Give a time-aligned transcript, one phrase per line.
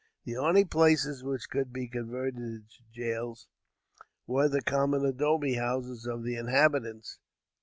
[0.23, 3.47] The only places which could be converted into jails,
[4.25, 7.19] were the common adobe houses of the inhabitants.